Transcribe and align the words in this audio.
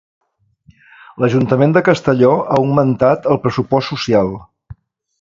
L'Ajuntament 1.25 1.77
de 1.77 1.85
Castelló 1.91 2.33
ha 2.39 2.59
augmentat 2.63 3.31
el 3.35 3.41
pressupost 3.47 3.95
social. 3.97 4.37